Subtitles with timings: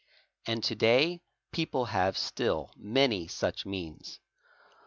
[0.47, 1.21] And to day
[1.51, 4.19] people have still many 4 sz means.